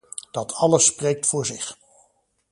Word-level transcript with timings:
Dat 0.31 0.53
alles 0.53 0.85
spreekt 0.85 1.27
voor 1.27 1.45
zich. 1.45 1.77